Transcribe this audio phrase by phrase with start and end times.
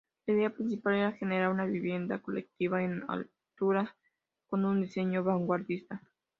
[0.25, 3.95] La idea principal era generar una vivienda colectiva en altura
[4.47, 6.01] con un diseño vanguardista.